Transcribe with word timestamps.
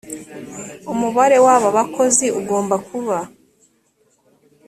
umubare 0.91 1.37
w 1.45 1.47
aba 1.55 1.69
bakozi 1.77 2.25
ugomba 2.39 2.75
kuba 2.87 3.17